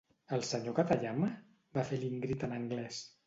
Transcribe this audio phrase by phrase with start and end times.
[0.37, 1.29] El senyor Katayama?
[1.77, 3.03] —va fer l'Ingrid en anglès.